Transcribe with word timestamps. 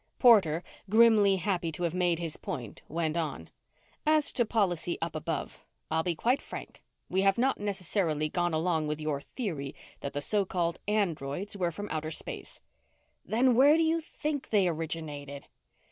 Porter, 0.17 0.63
grimly 0.89 1.35
happy 1.35 1.71
to 1.73 1.83
have 1.83 1.93
made 1.93 2.17
his 2.17 2.35
point, 2.35 2.81
went 2.87 3.15
on. 3.15 3.51
"As 4.03 4.31
to 4.31 4.47
policy 4.47 4.97
up 4.99 5.13
above, 5.15 5.63
I'll 5.91 6.01
be 6.01 6.15
quite 6.15 6.41
frank. 6.41 6.81
We 7.07 7.21
have 7.21 7.37
not 7.37 7.59
necessarily 7.59 8.27
gone 8.27 8.51
along 8.51 8.87
with 8.87 8.99
your 8.99 9.21
theory 9.21 9.75
that 9.99 10.13
the 10.13 10.19
so 10.21 10.43
called 10.43 10.79
androids 10.87 11.55
were 11.55 11.71
from 11.71 11.87
outer 11.91 12.09
space." 12.09 12.61
"Then 13.23 13.53
where 13.53 13.77
do 13.77 13.83
you 13.83 14.01
think 14.01 14.49
they 14.49 14.67
originated?" 14.67 15.45